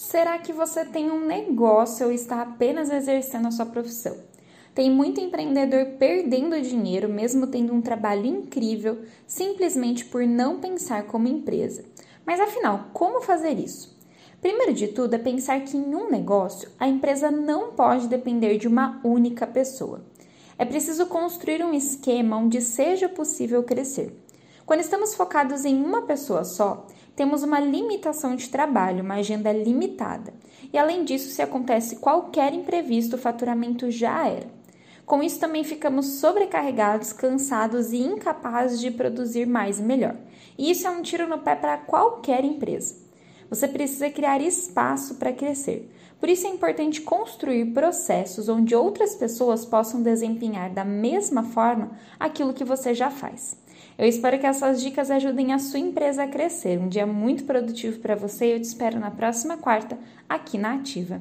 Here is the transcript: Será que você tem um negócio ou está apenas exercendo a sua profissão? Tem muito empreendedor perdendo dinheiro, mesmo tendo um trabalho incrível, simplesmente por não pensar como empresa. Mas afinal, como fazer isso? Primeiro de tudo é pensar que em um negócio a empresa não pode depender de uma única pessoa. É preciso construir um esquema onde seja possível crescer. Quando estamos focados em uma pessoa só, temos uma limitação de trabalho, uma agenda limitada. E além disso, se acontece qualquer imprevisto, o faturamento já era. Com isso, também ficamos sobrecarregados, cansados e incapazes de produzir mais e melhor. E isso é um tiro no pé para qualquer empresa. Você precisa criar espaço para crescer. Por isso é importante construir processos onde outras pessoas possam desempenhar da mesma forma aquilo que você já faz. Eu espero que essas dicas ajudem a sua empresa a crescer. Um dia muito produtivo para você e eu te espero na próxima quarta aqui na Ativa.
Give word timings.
Será 0.00 0.38
que 0.38 0.52
você 0.52 0.84
tem 0.84 1.10
um 1.10 1.26
negócio 1.26 2.06
ou 2.06 2.12
está 2.12 2.40
apenas 2.40 2.88
exercendo 2.88 3.48
a 3.48 3.50
sua 3.50 3.66
profissão? 3.66 4.16
Tem 4.72 4.88
muito 4.88 5.20
empreendedor 5.20 5.96
perdendo 5.98 6.62
dinheiro, 6.62 7.08
mesmo 7.08 7.48
tendo 7.48 7.74
um 7.74 7.82
trabalho 7.82 8.24
incrível, 8.24 9.00
simplesmente 9.26 10.04
por 10.04 10.24
não 10.24 10.60
pensar 10.60 11.08
como 11.08 11.26
empresa. 11.26 11.84
Mas 12.24 12.38
afinal, 12.38 12.90
como 12.92 13.22
fazer 13.22 13.58
isso? 13.58 13.98
Primeiro 14.40 14.72
de 14.72 14.86
tudo 14.86 15.14
é 15.14 15.18
pensar 15.18 15.62
que 15.62 15.76
em 15.76 15.92
um 15.96 16.08
negócio 16.08 16.70
a 16.78 16.86
empresa 16.86 17.28
não 17.28 17.72
pode 17.72 18.06
depender 18.06 18.56
de 18.56 18.68
uma 18.68 19.00
única 19.02 19.48
pessoa. 19.48 20.04
É 20.56 20.64
preciso 20.64 21.06
construir 21.06 21.60
um 21.64 21.74
esquema 21.74 22.36
onde 22.36 22.60
seja 22.60 23.08
possível 23.08 23.64
crescer. 23.64 24.16
Quando 24.64 24.80
estamos 24.80 25.14
focados 25.14 25.64
em 25.64 25.82
uma 25.82 26.02
pessoa 26.02 26.44
só, 26.44 26.86
temos 27.18 27.42
uma 27.42 27.58
limitação 27.58 28.36
de 28.36 28.48
trabalho, 28.48 29.02
uma 29.02 29.14
agenda 29.14 29.52
limitada. 29.52 30.32
E 30.72 30.78
além 30.78 31.02
disso, 31.02 31.30
se 31.30 31.42
acontece 31.42 31.96
qualquer 31.96 32.54
imprevisto, 32.54 33.16
o 33.16 33.18
faturamento 33.18 33.90
já 33.90 34.28
era. 34.28 34.46
Com 35.04 35.20
isso, 35.20 35.40
também 35.40 35.64
ficamos 35.64 36.06
sobrecarregados, 36.20 37.12
cansados 37.12 37.90
e 37.90 37.96
incapazes 37.96 38.78
de 38.78 38.92
produzir 38.92 39.48
mais 39.48 39.80
e 39.80 39.82
melhor. 39.82 40.14
E 40.56 40.70
isso 40.70 40.86
é 40.86 40.90
um 40.90 41.02
tiro 41.02 41.28
no 41.28 41.38
pé 41.38 41.56
para 41.56 41.76
qualquer 41.78 42.44
empresa. 42.44 42.94
Você 43.48 43.66
precisa 43.66 44.10
criar 44.10 44.40
espaço 44.40 45.14
para 45.14 45.32
crescer. 45.32 45.90
Por 46.20 46.28
isso 46.28 46.46
é 46.46 46.50
importante 46.50 47.00
construir 47.00 47.66
processos 47.66 48.48
onde 48.48 48.74
outras 48.74 49.14
pessoas 49.14 49.64
possam 49.64 50.02
desempenhar 50.02 50.70
da 50.70 50.84
mesma 50.84 51.44
forma 51.44 51.92
aquilo 52.18 52.52
que 52.52 52.64
você 52.64 52.92
já 52.92 53.10
faz. 53.10 53.56
Eu 53.96 54.06
espero 54.06 54.38
que 54.38 54.46
essas 54.46 54.80
dicas 54.80 55.10
ajudem 55.10 55.52
a 55.52 55.58
sua 55.58 55.78
empresa 55.78 56.24
a 56.24 56.28
crescer. 56.28 56.78
Um 56.78 56.88
dia 56.88 57.06
muito 57.06 57.44
produtivo 57.44 58.00
para 58.00 58.16
você 58.16 58.46
e 58.46 58.52
eu 58.52 58.60
te 58.60 58.64
espero 58.64 58.98
na 58.98 59.10
próxima 59.10 59.56
quarta 59.56 59.98
aqui 60.28 60.58
na 60.58 60.74
Ativa. 60.74 61.20